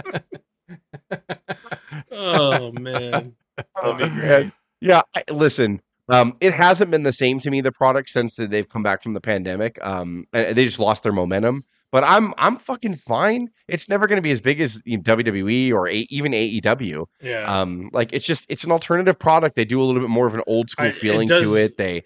[2.12, 3.34] Oh man,
[3.82, 4.52] That'd be great.
[4.82, 5.82] Yeah, I, listen.
[6.12, 9.04] Um, it hasn't been the same to me the product since that they've come back
[9.04, 9.78] from the pandemic.
[9.86, 11.64] Um, and they just lost their momentum.
[11.92, 13.50] But I'm I'm fucking fine.
[13.68, 17.06] It's never going to be as big as you know, WWE or a, even AEW.
[17.22, 17.44] yeah.
[17.46, 19.56] Um, like it's just it's an alternative product.
[19.56, 21.56] They do a little bit more of an old school I- it feeling does- to
[21.56, 21.78] it.
[21.78, 22.04] They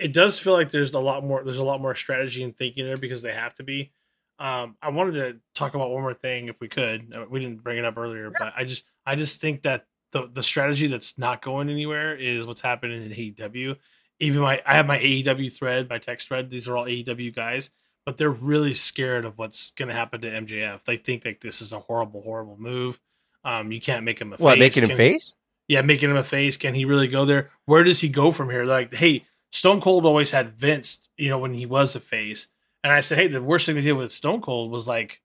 [0.00, 2.84] it does feel like there's a lot more there's a lot more strategy and thinking
[2.84, 3.90] there because they have to be
[4.38, 7.62] um i wanted to talk about one more thing if we could Uh, we didn't
[7.62, 11.18] bring it up earlier but i just i just think that the the strategy that's
[11.18, 13.76] not going anywhere is what's happening in aew
[14.18, 17.70] even my i have my aew thread my text thread these are all aew guys
[18.06, 21.60] but they're really scared of what's going to happen to mjf they think like this
[21.60, 22.98] is a horrible horrible move
[23.44, 24.58] um you can't make him a what face.
[24.60, 25.36] making him Can- face?
[25.68, 26.56] yeah, making him a face.
[26.56, 27.50] Can he really go there?
[27.64, 28.64] Where does he go from here?
[28.64, 32.48] Like, hey, Stone Cold always had Vince, you know, when he was a face.
[32.82, 35.20] And I said, hey, the worst thing they did with Stone Cold was like,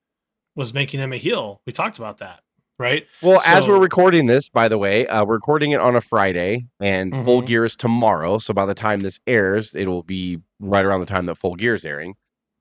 [0.54, 1.60] was making him a heel.
[1.66, 2.40] We talked about that,
[2.78, 3.06] right?
[3.22, 6.66] Well, as we're recording this, by the way, uh, we're recording it on a Friday,
[6.80, 7.46] and Full Mhm.
[7.46, 8.38] Gear is tomorrow.
[8.38, 11.74] So by the time this airs, it'll be right around the time that Full Gear
[11.74, 12.14] is airing.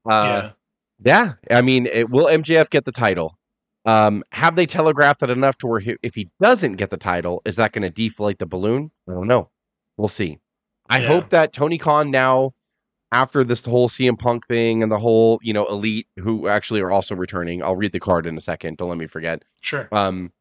[0.10, 0.52] Uh,
[1.04, 1.34] yeah.
[1.50, 3.38] I mean, it, will MJF get the title?
[3.86, 7.42] Um, have they telegraphed it enough to where he, if he doesn't get the title,
[7.46, 8.92] is that going to deflate the balloon?
[9.10, 9.50] I don't know.
[9.98, 10.40] We'll see.
[10.90, 11.08] I Yeah.
[11.08, 12.54] hope that Tony Khan now,
[13.12, 16.92] after this whole CM Punk thing and the whole, you know, elite who actually are
[16.92, 17.64] also returning.
[17.64, 18.78] I'll read the card in a second.
[18.78, 19.44] Don't let me forget.
[19.62, 19.88] sure.
[19.92, 20.32] Um,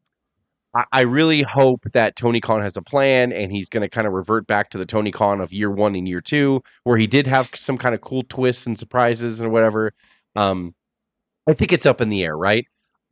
[0.75, 4.05] I, I really hope that Tony Khan has a plan and he's going to kind
[4.07, 7.07] of revert back to the Tony Khan of year one and year two, where he
[7.07, 9.93] did have some kind of cool twists and surprises and whatever.
[10.35, 10.75] Um,
[11.47, 12.65] I think it's up in the air, right?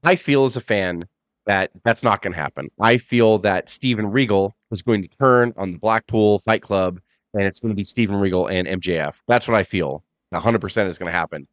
[0.04, 1.08] I feel as a fan
[1.46, 2.70] that that's not going to happen.
[2.82, 7.00] I feel that Steven Regal is going to turn on the Blackpool Fight Club
[7.34, 9.14] and it's going to be Steven Regal and MJF.
[9.28, 10.04] That's what I feel.
[10.34, 11.48] 100% is going to happen.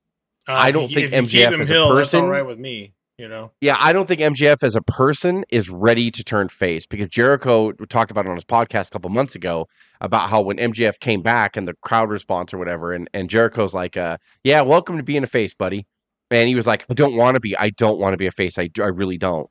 [0.48, 2.20] Uh, I don't you- think if you keep MJF him as a heel, That's all
[2.22, 3.52] person- right with me, you know?
[3.60, 7.72] Yeah, I don't think MJF as a person is ready to turn face because Jericho
[7.72, 9.68] talked about it on his podcast a couple months ago
[10.00, 13.74] about how when MJF came back and the crowd response or whatever, and, and Jericho's
[13.74, 15.86] like, uh, yeah, welcome to being a face, buddy.
[16.30, 17.56] And he was like, I don't want to be.
[17.58, 18.56] I don't want to be a face.
[18.56, 19.50] I, I really don't.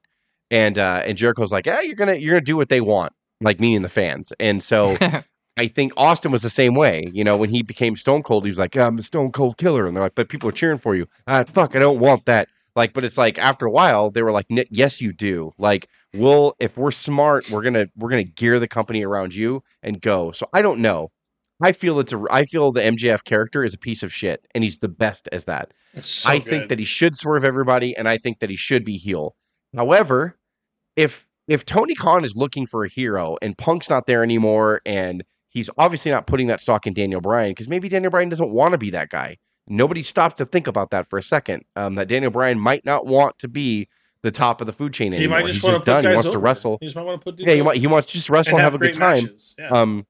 [0.50, 3.12] And uh, and Jericho's like, yeah, you're gonna you're gonna do what they want,
[3.42, 4.32] like meaning the fans.
[4.40, 4.98] And so
[5.60, 7.04] I think Austin was the same way.
[7.12, 9.86] You know, when he became Stone Cold, he was like, I'm a Stone Cold killer.
[9.88, 11.06] And they're like, but people are cheering for you.
[11.28, 12.48] Ah, fuck, I don't want that.
[12.78, 15.52] Like, but it's like after a while, they were like, yes, you do.
[15.58, 19.36] Like, we'll, if we're smart, we're going to, we're going to gear the company around
[19.36, 20.32] you and go.
[20.32, 21.12] So I don't know.
[21.62, 24.64] I feel it's a, I feel the MJF character is a piece of shit and
[24.64, 25.74] he's the best as that.
[26.00, 28.96] So I think that he should swerve everybody, and I think that he should be
[28.96, 29.36] heel.
[29.76, 30.38] However,
[30.96, 35.26] if if Tony Khan is looking for a hero and Punk's not there anymore, and
[35.50, 38.74] he's obviously not putting that stock in Daniel Bryan because maybe Daniel Bryan doesn't want
[38.74, 39.38] to be that guy.
[39.68, 41.64] Nobody stopped to think about that for a second.
[41.76, 43.88] Um, that Daniel Bryan might not want to be
[44.22, 45.40] the top of the food chain he anymore.
[45.40, 46.04] might just he's just done.
[46.04, 46.78] He wants to wrestle.
[46.82, 48.64] He just might want to put Yeah, he, over he wants to just wrestle and,
[48.64, 49.30] have, a good time.
[49.58, 49.70] Yeah.
[49.70, 50.06] Um,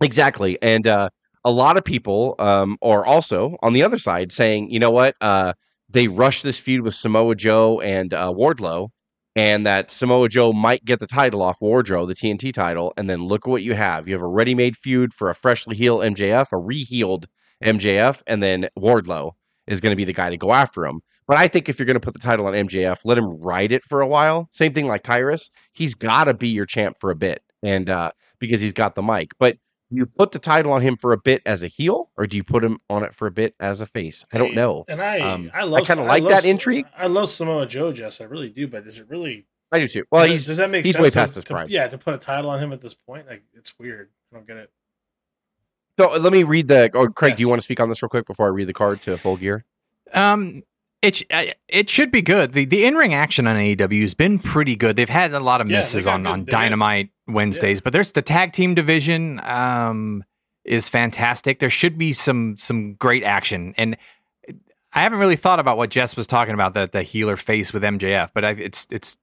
[0.00, 0.60] exactly.
[0.62, 1.10] And uh,
[1.44, 5.14] a lot of people um, are also on the other side saying, you know what,
[5.20, 5.52] uh,
[5.90, 8.88] they rushed this feud with Samoa Joe and uh, Wardlow,
[9.36, 13.20] and that Samoa Joe might get the title off Wardlow, the TNT title, and then
[13.20, 14.06] look what you have.
[14.06, 17.26] You have a ready-made feud for a freshly healed MJF, a re-healed
[17.62, 19.32] MJF, and then Wardlow
[19.66, 21.00] is going to be the guy to go after him.
[21.26, 23.72] But I think if you're going to put the title on MJF, let him ride
[23.72, 24.48] it for a while.
[24.52, 25.50] Same thing like Tyrus.
[25.72, 29.02] He's got to be your champ for a bit, and uh, because he's got the
[29.02, 29.30] mic.
[29.38, 29.56] But
[29.90, 32.42] you put the title on him for a bit as a heel, or do you
[32.44, 34.24] put him on it for a bit as a face?
[34.32, 34.84] I don't know.
[34.88, 35.82] And I, Um, I love.
[35.82, 36.86] I kinda I like love that S- intrigue.
[36.96, 38.20] I love Samoa Joe, Jess.
[38.20, 38.66] I really do.
[38.66, 39.46] But does it really?
[39.72, 40.04] I do too.
[40.10, 41.02] Well, does, he's does that make he's sense?
[41.02, 41.66] way to- past his to- prime.
[41.68, 44.10] Yeah, to put a title on him at this point, like it's weird.
[44.32, 44.70] I don't get it.
[45.98, 46.10] so.
[46.16, 46.90] Let me read the.
[46.94, 47.36] Oh, Craig, Yeah.
[47.36, 49.16] do you want to speak on this real quick before I read the card to
[49.16, 49.64] full gear?
[50.12, 50.62] Um,
[51.04, 52.52] it it should be good.
[52.52, 54.96] The the in ring action on AEW has been pretty good.
[54.96, 57.80] They've had a lot of Yeah, misses got on good- on they got- Dynamite Wednesdays,
[57.80, 59.40] but there's the tag team division.
[59.44, 60.24] Um,
[60.64, 61.58] is fantastic.
[61.58, 63.96] There should be some some great action, and
[64.94, 67.82] I haven't really thought about what Jess was talking about that the healer face with
[67.82, 69.18] MJF, but I, it's it's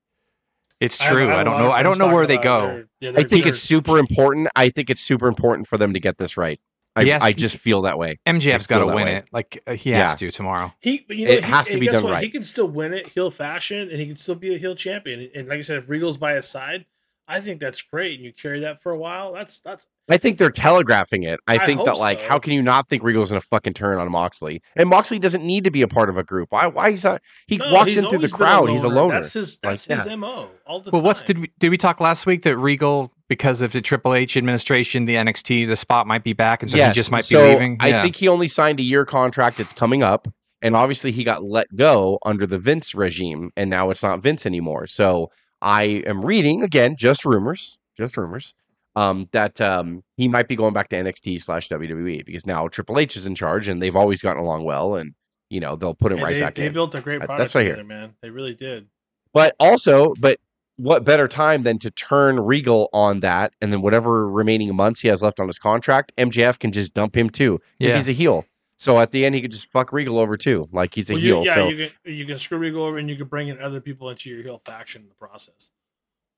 [0.80, 1.28] it's I have- true.
[1.28, 1.72] have I, a don't know.
[1.72, 2.68] I don't know where they go.
[2.68, 4.50] they're- yeah, I think they're- it's super important.
[4.56, 6.60] I think it's super important for them to get this right.
[6.96, 7.22] I, Yes.
[7.24, 8.20] I just feel that way.
[8.28, 9.16] MJF's I got to win way.
[9.16, 9.30] it.
[9.32, 10.10] Like uh, he Yeah.
[10.10, 10.74] has to tomorrow.
[10.80, 12.12] He, you know, It he- has to be guess done what?
[12.14, 12.24] right.
[12.24, 15.30] He can still win it, heel fashion, and he can still be a heel champion.
[15.34, 16.86] And like I said, if Regal's by his side,
[17.32, 18.16] I think that's great.
[18.16, 19.34] And you carry that for a while.
[19.34, 21.40] That's that's I think they're telegraphing it.
[21.48, 22.28] I, I think that like, so.
[22.28, 24.62] how can you not think Regal's going to fucking turn on Moxley?
[24.76, 26.50] And Moxley doesn't need to be a part of a group.
[26.52, 26.68] Why?
[26.68, 27.22] Why he's not?
[27.48, 28.70] He No, walks in through the always been crowd.
[28.70, 29.14] He's a loner.
[29.22, 29.58] That's his.
[29.60, 30.16] That's Like, his yeah.
[30.18, 31.06] mo all the Well, time.
[31.08, 34.36] what's did we did we talk last week that Regal because of the Triple H
[34.36, 37.54] administration, the NXT, the spot might be back, and so he just might so be
[37.54, 37.78] leaving.
[37.80, 38.04] I Yeah.
[38.04, 39.62] think he only signed a year contract.
[39.62, 40.28] It's coming up,
[40.62, 44.46] and obviously he got let go under the Vince regime, and now it's not Vince
[44.46, 44.88] anymore.
[44.88, 48.54] So I am reading again, just rumors, just rumors,
[48.96, 53.00] um, that um, he might be going back to NXT slash WWE because now Triple
[53.00, 55.14] H is in charge, and they've always gotten along well, and
[55.50, 56.74] you know they'll put him And right they, back they in.
[56.74, 57.76] built a great product that's right I hear.
[57.76, 58.14] together, man.
[58.22, 58.88] They really did.
[59.34, 60.40] But also, but
[60.78, 65.08] what better time than to turn Regal on that, and then whatever remaining months he
[65.10, 67.98] has left on his contract, MJF can just dump him too because Yeah.
[67.98, 68.46] he's a heel.
[68.82, 71.22] So at the end, he could just fuck Regal over too, like he's a Well,
[71.22, 71.46] you- heel.
[71.46, 73.80] yeah, so you can you can screw Regal over, and you can bring in other
[73.80, 75.70] people into your heel faction in the process.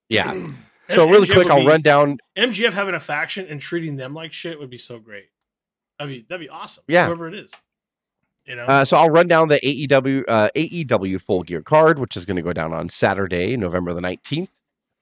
[0.09, 0.31] yeah.
[0.31, 0.57] And
[0.89, 2.17] So really MJF quick, I'll be- run down.
[2.37, 5.27] MJF having a faction and treating them like shit would be so great.
[5.97, 6.83] I mean, that'd be awesome.
[6.89, 7.05] Yeah.
[7.05, 7.53] whoever it is,
[8.45, 8.65] you know.
[8.65, 12.35] Uh, so I'll run down the AEW uh, AEW Full Gear card, which is going
[12.35, 14.49] to go down on Saturday, November the nineteenth.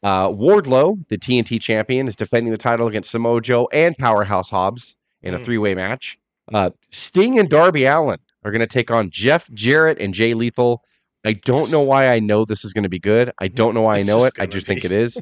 [0.03, 4.95] Uh, Wardlow, the TNT champion, is defending the title against Samoa Joe and Powerhouse Hobbs
[5.23, 5.45] in a Mm.
[5.45, 6.19] three-way match.
[6.53, 10.83] Uh, Sting and Darby Allin are going to take on Jeff Jarrett and Jay Lethal.
[11.23, 13.31] I don't know why I know this is going to be good.
[13.39, 14.33] I don't know why It's I know it.
[14.39, 15.21] I just think it is.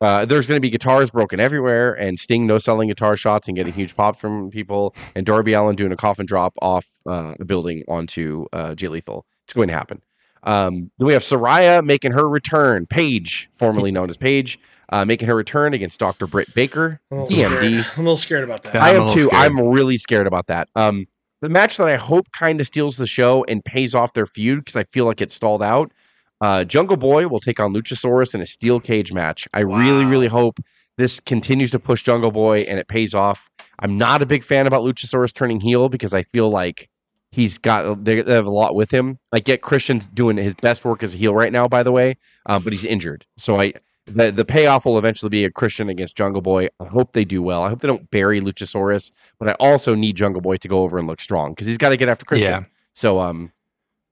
[0.00, 3.56] Uh, there's going to be guitars broken everywhere, and Sting no selling guitar shots and
[3.56, 7.44] getting huge pops from people, and Darby Allin doing a coffin drop off uh, a
[7.44, 9.24] building onto uh, Jay Lethal.
[9.44, 10.02] It's going to happen.
[10.42, 12.86] Um, then we have Saraya making her return.
[12.86, 14.58] Paige, formerly known as Paige,
[14.90, 16.26] uh, making her return against Dr.
[16.26, 17.64] Britt Baker, I'm a little scared.
[17.64, 18.74] I'm a little scared about that.
[18.74, 18.84] Yeah.
[18.84, 19.28] I I'm a am little too.
[19.28, 19.42] scared.
[19.42, 20.68] I'm really scared about that.
[20.76, 21.06] Um,
[21.42, 24.60] the match that I hope kind of steals the show and pays off their feud
[24.60, 25.92] because I feel like it's stalled out.
[26.40, 29.48] Uh, Jungle Boy will take on Luchasaurus in a steel cage match.
[29.54, 30.58] I really, really hope
[30.98, 33.50] this continues to push Jungle Boy and it pays off.
[33.80, 36.88] I'm not a big fan about Luchasaurus turning heel because I feel like
[37.36, 39.18] he's got they have a lot with him.
[39.32, 42.16] I get Christian's doing his best work as a heel right now, by the way,
[42.46, 43.26] um, but he's injured.
[43.36, 43.74] So I
[44.06, 46.68] the the payoff will eventually be a Christian against Jungle Boy.
[46.80, 47.62] I hope they do well.
[47.62, 50.98] I hope they don't bury Luchasaurus, but I also need Jungle Boy to go over
[50.98, 52.50] and look strong because he's got to get after Christian.
[52.50, 52.64] Yeah.
[52.94, 53.52] So um,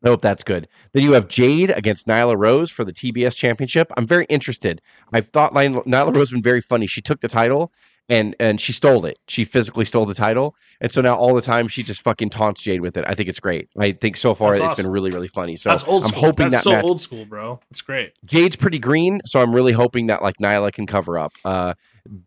[0.04, 0.68] I hope that's good.
[0.92, 3.90] Then you have Jade against Nyla Rose for the TBS Championship.
[3.96, 4.82] I'm very interested.
[5.14, 6.86] I thought Nyla, Nyla Rose been very funny.
[6.86, 7.72] She took the title
[8.08, 9.18] and and she stole it.
[9.28, 12.62] She physically stole the title, and so now all the time she just fucking taunts
[12.62, 13.04] Jade with it.
[13.06, 13.68] I think it's great.
[13.78, 14.84] I think so far That's it's awesome.
[14.84, 15.56] been really really funny.
[15.56, 16.20] So That's old I'm school.
[16.20, 16.84] hoping That's that so match.
[16.84, 17.60] old school, bro.
[17.70, 18.12] It's great.
[18.24, 21.32] Jade's pretty green, so I'm really hoping that like Nyla can cover up.
[21.44, 21.74] Uh,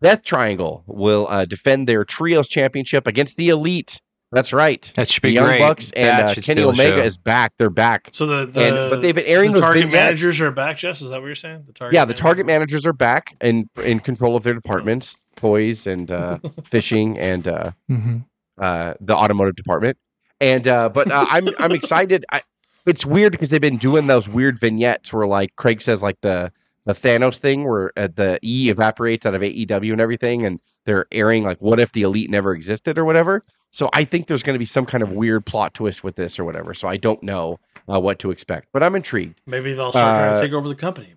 [0.01, 4.01] Death Triangle will uh, defend their trios championship against the Elite.
[4.31, 4.91] That's right.
[4.95, 5.59] That should The be Young great.
[5.59, 7.53] Bucks and uh, Kenny Omega is back.
[7.57, 8.09] They're back.
[8.11, 10.77] So the, the And- but they've been airing the those target managers are back.
[10.77, 11.63] Jess, is that what you're saying?
[11.65, 11.95] The target.
[11.95, 12.57] yeah, the target managers?
[12.83, 17.71] managers are back and in control of their departments, toys and uh, fishing and uh,
[17.89, 18.25] Mhm.
[18.57, 19.97] uh, the automotive department.
[20.41, 22.25] And uh, but uh, I'm I'm excited.
[22.31, 22.41] I,
[22.85, 26.51] it's weird because they've been doing those weird vignettes where like Craig says like the
[26.85, 31.05] the Thanos thing where uh, the E evaporates out of AEW and everything, and they're
[31.11, 33.41] airing like what if the Elite never existed or whatever.
[33.77, 36.39] So I think there's going to be some kind of weird plot twist with this
[36.39, 36.73] or whatever.
[36.73, 39.39] So I don't know uh, what to expect, but I'm intrigued.
[39.45, 41.13] Maybe they'll start trying Uh, to take over the company.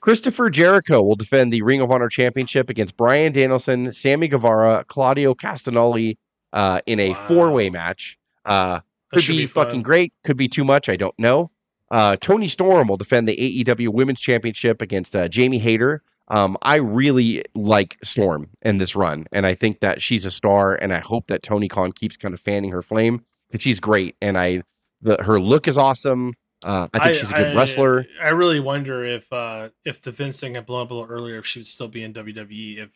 [0.00, 5.32] Christopher Jericho will defend the Ring of Honor Championship against Bryan Danielson, Sammy Guevara, Claudio
[5.34, 6.18] Castagnoli
[6.52, 7.26] uh, in a Wow.
[7.26, 8.18] four way match.
[8.44, 8.80] Uh,
[9.14, 10.12] Could be, be fucking great.
[10.22, 10.90] Could be too much.
[10.90, 11.50] I don't know.
[11.90, 16.02] Uh, Toni Storm will defend the AEW Women's Championship against uh, Jamie Hayter.
[16.30, 20.76] Um, I really like Storm in this run, and I think that she's a star.
[20.76, 24.16] And I hope that Tony Khan keeps kind of fanning her flame because she's great,
[24.22, 24.62] and I
[25.02, 26.34] the, her look is awesome.
[26.62, 28.06] Uh, I think she's a good wrestler.
[28.22, 31.38] I really wonder if uh, if the Vince thing had blown up a little earlier,
[31.38, 32.78] if she would still be in WWE.
[32.78, 32.90] If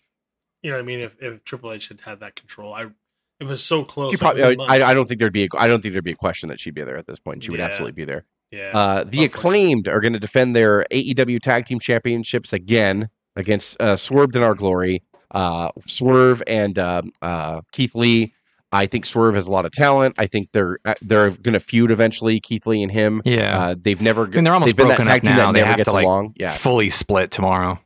[0.62, 2.86] you know what I mean, if, if Triple H had had that control, I
[3.40, 4.16] it was so close.
[4.16, 4.90] Probably, I.
[4.90, 5.44] I don't think there'd be.
[5.44, 7.42] A, I don't think there'd be a question that she'd be there at this point.
[7.42, 7.66] She would Yeah.
[7.66, 8.24] absolutely be there.
[8.52, 13.80] Yeah, Uh, the acclaimed are going to defend their AEW Tag Team Championships again against
[13.80, 15.02] uh, Swerve in Our Glory.
[15.30, 18.32] Uh, Swerve and uh, uh, Keith Lee.
[18.72, 20.16] I think Swerve has a lot of talent.
[20.18, 22.40] I think they're uh, they're going to feud eventually.
[22.40, 23.22] Keith Lee and him.
[23.24, 23.58] Yeah.
[23.58, 24.26] Uh, they've never.
[24.26, 25.52] mean, they're almost they've been that broken up now.
[25.52, 26.34] They have to, like, along.
[26.36, 27.78] Yeah, Fully split tomorrow.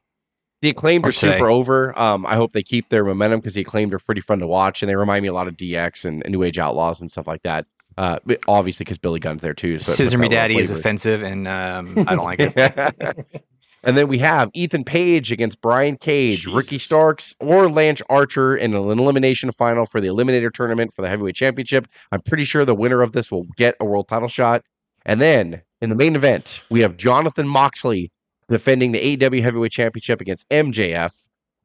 [0.63, 1.99] the acclaimed or are super over.
[1.99, 4.83] Um, I hope they keep their momentum because the acclaimed are pretty fun to watch,
[4.83, 7.27] and they remind me a lot of DX and, and New Age Outlaws and stuff
[7.27, 7.67] like that.
[7.99, 9.79] Uh, obviously because Billy Gunn's there too.
[9.81, 13.43] So Scissor Me Daddy is offensive, and um, I don't like it.
[13.85, 18.75] and then we have Ethan Page against Brian Cage, Ricky Starks, or Lance Archer in
[18.75, 21.87] an elimination final for the Eliminator tournament for the Heavyweight Championship.
[22.13, 24.63] I'm pretty sure the winner of this will get a world title shot.
[25.07, 28.11] And then in the main event, we have Jonathan Moxley
[28.49, 31.13] defending the AEW Heavyweight Championship against MJF.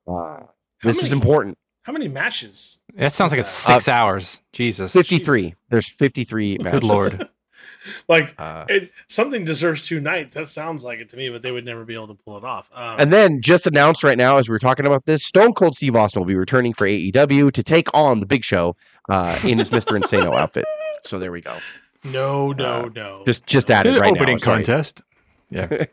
[0.07, 0.47] Uh, How
[0.83, 1.57] this is important.
[1.83, 2.79] How many matches?
[2.95, 4.41] That sounds like a Uh, six hours.
[4.53, 4.93] Jesus.
[4.93, 5.55] 53.
[5.69, 6.79] There's 53 matches.
[6.79, 7.27] Good lord.
[8.07, 10.35] Like Uh, it, something deserves two nights.
[10.35, 12.43] That sounds like it to me, but they would never be able to pull it
[12.43, 12.69] off.
[12.73, 15.75] Um, And then just announced right now, as we were talking about this, Stone Cold
[15.75, 18.75] Steve Austin will be returning for AEW to take on the Big Show
[19.09, 19.99] uh, in his Mr.
[20.01, 20.65] Insano outfit.
[21.03, 21.57] So there we go.
[22.05, 23.23] no, no, uh, no.
[23.25, 24.37] Just just added right Opening now.
[24.37, 24.63] sorry.
[24.63, 25.01] contest.
[25.49, 25.85] Yeah.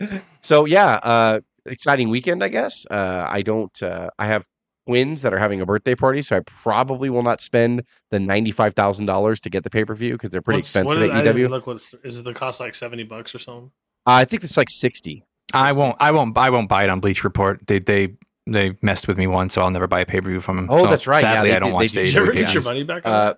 [0.42, 2.84] So yeah, uh, exciting weekend, I guess.
[2.90, 3.82] Uh, I don't.
[3.82, 4.44] Uh, I have
[4.86, 8.50] twins that are having a birthday party, so I probably will not spend the ninety
[8.50, 10.98] five thousand dollars to get the pay per view because they're pretty What's- expensive what
[10.98, 11.46] at is- I didn't AEW.
[11.46, 12.24] Uh, Look, what's is it?
[12.24, 13.70] The cost like seventy bucks or something?
[14.06, 15.24] I think it's like sixty.
[15.52, 15.96] I won't.
[16.00, 16.36] I won't.
[16.38, 17.60] I won't buy it on Bleacher Report.
[17.66, 18.14] They they
[18.46, 20.68] they messed with me once, so I'll never buy a pay per view from them.
[20.70, 21.22] Oh, So, that's right.
[21.22, 22.04] Yeah, Sadly, they I don't did- watch they the did.
[22.06, 23.06] Did you ever get your money back?
[23.06, 23.34] On Uh.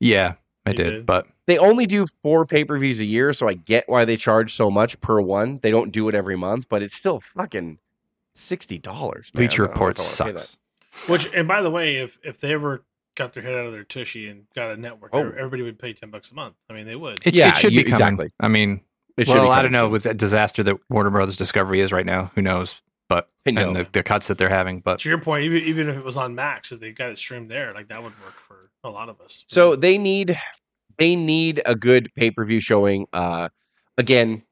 [0.00, 0.34] Yeah,
[0.66, 1.06] I did, did?
[1.06, 4.16] but They only do four pay per views a year, so I get why they
[4.16, 5.58] charge so much per one.
[5.62, 7.78] They don't do it every month, but it's still fucking
[8.34, 9.30] sixty dollars.
[9.32, 10.56] Bleacher Report sucks.
[11.08, 12.84] Which, and by the way, if if they ever
[13.16, 15.20] got their head out of their tushy and got a network, Oh.
[15.30, 16.54] everybody would pay ten bucks a month.
[16.68, 17.20] I mean, they would.
[17.26, 18.00] It, Yeah, it should you- be coming.
[18.14, 18.30] exactly.
[18.40, 18.80] I mean,
[19.16, 21.92] It should be well, I don't know with that disaster that Warner Brothers Discovery is
[21.92, 22.30] right now.
[22.34, 22.80] Who knows?
[23.08, 23.66] But know.
[23.68, 24.80] and the, the cuts that they're having.
[24.80, 27.18] But to your point, even even if it was on Max, if they got it
[27.18, 29.44] streamed there, like that would work for a lot of us.
[29.48, 30.38] So they need
[30.98, 33.06] they need a good pay per view showing.
[33.12, 33.48] Uh,
[33.98, 34.42] again,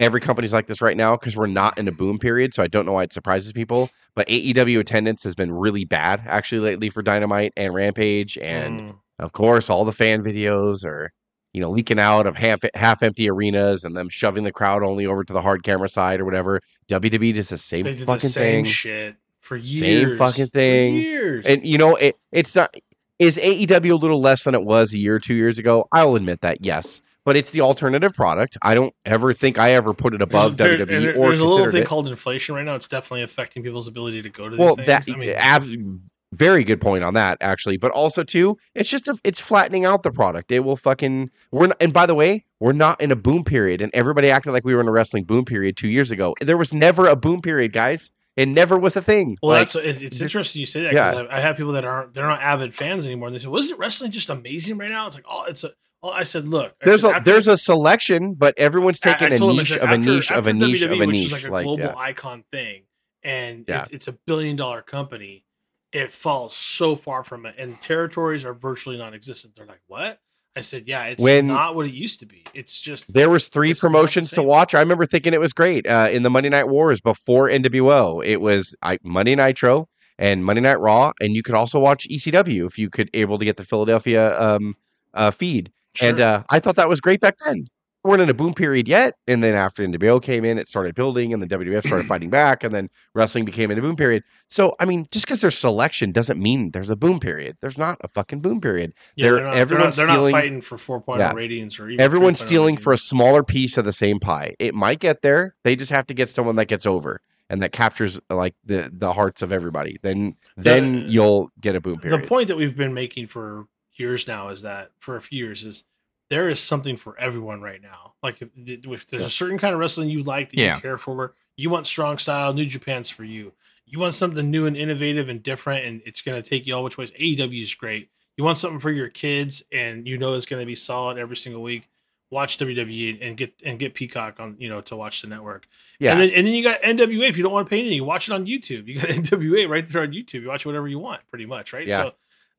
[0.00, 2.66] every company's like this right now because we're not in a boom period, so I
[2.68, 3.90] don't know why it surprises people.
[4.16, 8.94] But AEW attendance has been really bad actually lately for Dynamite and Rampage, and Mm.
[9.18, 11.10] of course, all the fan videos are
[11.52, 15.06] you know leaking out of half half empty arenas and them shoving the crowd only
[15.06, 16.60] over to the hard camera side or whatever.
[16.88, 18.72] WWE does the same they did the fucking same thing.
[18.72, 20.94] shit for years, Same fucking thing.
[20.96, 21.44] years.
[21.46, 22.74] And you know, it, it's not
[23.20, 25.86] is AEW a little less than it was a year or two years ago.
[25.92, 28.56] I'll admit that, yes, but it's the alternative product.
[28.62, 31.40] I don't ever think I ever put it above There's- WWE there- there- or there's
[31.40, 31.86] a little thing it.
[31.86, 32.74] called inflation right now.
[32.74, 34.86] It's definitely affecting people's ability to go to these well, things.
[34.86, 36.00] that I mean, ab-
[36.32, 40.02] very good point on that actually, but also too, it's just a, it's flattening out
[40.02, 40.50] the product.
[40.50, 43.80] It will fucking we're not, and by the way, we're not in a boom period,
[43.80, 46.34] and everybody acted like we were in a wrestling boom period two years ago.
[46.40, 48.10] There was never a boom period, guys.
[48.36, 49.38] It never was a thing.
[49.44, 51.12] Well, Like, that's it's interesting you say that Yeah.
[51.12, 53.46] because I, I have people that aren't they're not avid fans anymore, and they say,
[53.46, 55.70] "Wasn't wrestling just amazing right now?" It's like, oh, it's a.
[56.04, 59.32] Oh, I said, look, I there's said, a after- there's a selection, but everyone's taking
[59.32, 61.02] I a told him, I niche said, of a niche of a niche of WWE,
[61.02, 61.32] a niche.
[61.32, 61.94] like a global yeah.
[61.96, 62.82] icon thing,
[63.22, 63.82] and Yeah.
[63.82, 65.44] it's, it's a billion dollar company.
[65.92, 69.54] It falls so far from it, and territories are virtually non-existent.
[69.56, 70.18] They're like, what?
[70.56, 72.44] I said, yeah, it's When- not what it used to be.
[72.52, 74.74] It's just There was three It's not the promotions to watch.
[74.74, 75.86] I remember thinking it was great.
[75.88, 79.88] Uh, in the Monday Night Wars before NWO, it was I, Monday Nitro
[80.18, 83.44] and Monday Night Raw, and you could also watch ECW if you could able to
[83.44, 84.76] get the Philadelphia um,
[85.14, 85.72] uh, feed.
[86.02, 87.66] And uh, I thought that was great back then.
[88.04, 90.94] We weren't in a boom period yet, and then after NWO came in, it started
[90.94, 94.22] building, and the WWF started fighting back, and then wrestling became in a boom period.
[94.50, 97.56] So, I mean, just because there's selection doesn't mean there's a boom period.
[97.62, 98.92] There's not a fucking boom period.
[99.16, 101.32] yeah, they're- they're, not, they're, not, everyone's they're not fighting for 4.0 Yeah.
[101.32, 104.54] ratings or even Everyone's 3.0 stealing for a smaller piece of the same pie.
[104.58, 105.54] It might get there.
[105.64, 109.12] They just have to get someone that gets over and that captures like the the
[109.14, 109.98] hearts of everybody.
[110.02, 112.22] Then then you'll get a boom period.
[112.22, 115.64] the point that we've been making for years now is that for a few years
[115.64, 115.84] is
[116.30, 118.14] there is something for everyone right now.
[118.22, 120.74] Like if, if there's a certain kind of wrestling you like that Yeah.
[120.76, 123.52] you care for, you want strong style, New Japan's for you.
[123.86, 126.82] You want something new and innovative and different, and it's going to take you all
[126.82, 127.10] which ways.
[127.12, 128.08] AEW is great.
[128.36, 131.36] you want something for your kids, and you know it's going to be solid every
[131.36, 131.88] single week.
[132.30, 135.68] Watch WWE and get and get Peacock on you know to watch the network.
[136.00, 136.12] Yeah.
[136.12, 137.28] and then and then you got NWA.
[137.28, 138.88] If you don't want to pay anything, you watch it on YouTube.
[138.88, 140.40] You got NWA right there on YouTube.
[140.40, 141.86] You watch whatever you want, pretty much, right?
[141.86, 141.98] Yeah.
[141.98, 142.12] So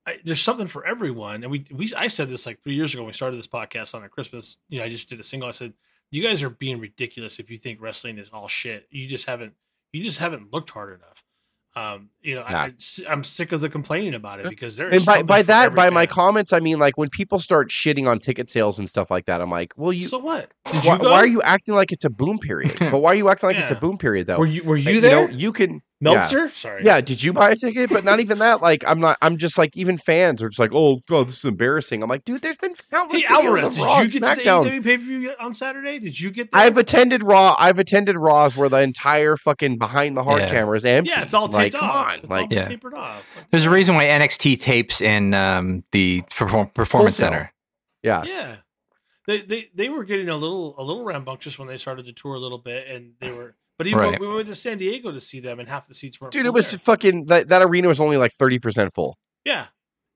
[0.06, 1.44] I, there's something for everyone.
[1.44, 3.96] And we we I said this like three years ago when we started this podcast
[3.96, 4.58] on a Christmas.
[4.70, 5.50] You know, I just did a single.
[5.50, 5.74] I said,
[6.12, 8.88] "You guys are being ridiculous if you think wrestling is all shit.
[8.92, 9.54] You just haven't
[9.92, 11.24] you just haven't looked hard enough."
[11.78, 12.72] Um, you know, I,
[13.10, 15.90] I, am sick of the complaining about it because there and by, by that by
[15.90, 19.26] my comments i mean like when people start shitting on ticket sales and stuff like
[19.26, 20.54] that i'm like well you so what?
[20.74, 23.48] You why are you acting like it's a boom period but why are you acting
[23.48, 25.28] like it's a boom period though Were you were Like, you there?
[25.28, 26.52] know, you can Meltzer?
[26.56, 26.84] Sorry.
[26.84, 29.58] yeah did you buy a ticket but not even that like i'm not i'm just
[29.58, 32.58] like even fans are just like oh god this is embarrassing i'm like dude there's
[32.58, 34.66] been countless Hey Alvarez, of did Raw you and get to the SmackDown.
[34.66, 36.00] AEW pay per view on Saturday?
[36.00, 36.52] Did you get?
[36.52, 36.62] There?
[36.62, 37.56] I've attended Raw.
[37.58, 40.50] I've attended Raws where the entire fucking behind the hard Yeah.
[40.50, 41.10] camera is empty.
[41.12, 42.08] yeah, it's all like, taped come off.
[42.08, 42.68] on, It's like all Yeah.
[42.68, 43.24] tapered off.
[43.52, 47.32] There's a reason why NXT tapes in um, the perform- performance Wholesale.
[47.40, 47.54] center.
[48.04, 48.56] yeah, Yeah.
[49.28, 52.36] They, they they were getting a little a little rambunctious when they started to tour
[52.36, 53.56] a little bit, and they were.
[53.78, 54.20] But even Right.
[54.20, 56.32] when we went to San Diego to see them, and half the seats weren't.
[56.32, 56.80] dude, full it was there.
[56.80, 59.18] fucking that, that arena was only like thirty percent full.
[59.44, 59.68] yeah,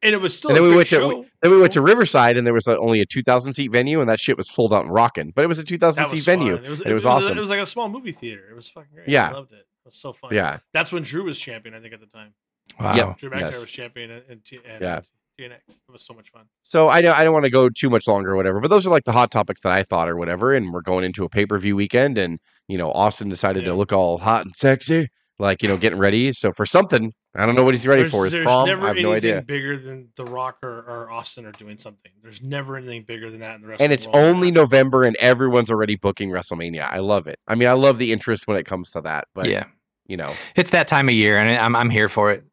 [0.01, 0.51] and it was still.
[0.51, 1.25] And a then we great went to- show.
[1.41, 3.99] Then we went to Riverside and there was uh, only a two thousand seat venue,
[3.99, 5.31] and that shit was full out and rocking.
[5.35, 6.55] But it was a two thousand seat was venue.
[6.55, 7.37] It was, and it was a- awesome.
[7.37, 8.47] it was like a small movie theater.
[8.49, 9.09] It was fucking great.
[9.09, 9.29] Yeah.
[9.29, 9.55] I loved it.
[9.59, 10.33] It was so fun.
[10.33, 11.75] Yeah, that's when Drew was champion.
[11.75, 12.33] I think at the time.
[12.79, 12.95] Wow.
[12.95, 13.17] Yep.
[13.17, 13.61] Drew McIntyre Yes.
[13.61, 14.41] was champion, and, and,
[14.71, 15.01] and Yeah.
[15.39, 15.59] TNX.
[15.69, 16.43] It was so much fun.
[16.63, 18.85] So I know I don't want to go too much longer or whatever, but those
[18.85, 20.53] are like the hot topics that I thought or whatever.
[20.53, 23.69] And we're going into a pay per view weekend, and you know Austin decided Yeah.
[23.69, 25.07] to look all hot and sexy,
[25.39, 26.33] like you know getting ready.
[26.33, 28.23] So for something, I don't know what he's ready there's, for.
[28.25, 29.41] His there's prom, never I have anything no idea.
[29.43, 32.11] bigger than The Rock or, or Austin are doing something.
[32.23, 33.81] There's never anything bigger than that in the rest.
[33.81, 34.25] And of it's the world.
[34.35, 36.87] only November, and everyone's already booking WrestleMania.
[36.91, 37.39] I love it.
[37.47, 39.27] I mean, I love the interest when it comes to that.
[39.35, 39.65] But yeah.
[40.07, 42.43] you know, It's that time of year, and I'm I'm here for it.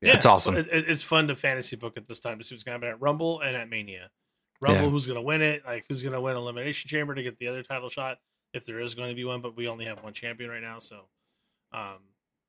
[0.00, 0.56] Yeah, it's awesome.
[0.56, 2.86] It, it- it's fun to fantasy book at this time to see what's going to
[2.86, 4.10] happen at Rumble and at Mania.
[4.60, 4.90] Rumble, Yeah.
[4.90, 5.62] who's going to win it?
[5.66, 8.18] Like who's going to win Elimination Chamber to get the other title shot
[8.54, 9.40] if there is going to be one?
[9.42, 11.06] But we only have one champion right now, so
[11.72, 11.98] um,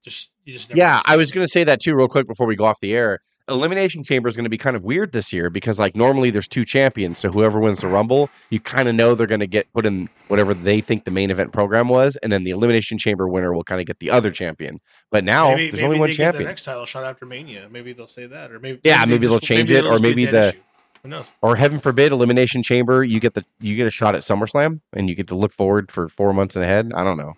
[0.04, 2.48] just you just never yeah, I was going to say that too, real quick before
[2.48, 3.22] we go off the air.
[3.50, 6.48] Elimination Chamber is going to be kind of weird this year because, like, normally there's
[6.48, 7.18] two champions.
[7.18, 10.10] So whoever wins the Rumble, you kind of know they're going to get put in
[10.28, 13.64] whatever they think the main event program was, and then the Elimination Chamber winner will
[13.64, 14.80] kind of get the other champion.
[15.10, 17.26] But now maybe, there's maybe only one they get the champion, next title shot after
[17.26, 17.68] Mania.
[17.70, 19.94] Maybe they'll say that, or maybe Yeah, they maybe they'll just- change it, it'll or
[20.00, 20.60] just be a maybe the- issue.
[21.04, 21.32] Who knows?
[21.42, 25.10] or heaven forbid, Elimination Chamber, you get the you get a shot at SummerSlam, and
[25.10, 26.92] you get to look forward for four months ahead.
[26.94, 27.34] I don't know.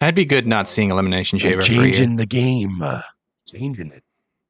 [0.00, 1.84] I'd be good not seeing Elimination Chamber for a year.
[1.84, 3.02] changing the game, uh,
[3.46, 4.02] changing it.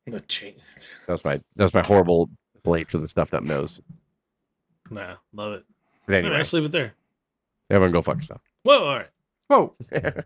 [0.07, 0.57] The change.
[1.07, 2.29] That's my that's my horrible
[2.65, 3.81] blade for the stuffed up nose.
[4.91, 5.65] Nah, love it.
[6.07, 6.95] But Anyway, anyway, let's leave it there.
[7.71, 8.41] everyone go fuck yourself.
[8.65, 9.09] Whoa, all right.
[9.49, 9.75] Whoa.